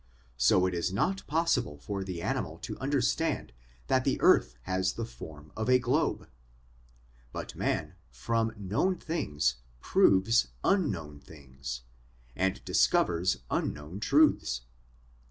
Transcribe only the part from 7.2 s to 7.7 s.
But